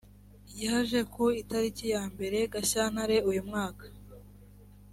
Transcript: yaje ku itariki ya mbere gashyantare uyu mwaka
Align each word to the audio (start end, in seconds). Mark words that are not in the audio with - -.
yaje 0.63 0.99
ku 1.13 1.23
itariki 1.41 1.85
ya 1.93 2.03
mbere 2.13 2.37
gashyantare 2.53 3.17
uyu 3.29 3.41
mwaka 3.49 3.85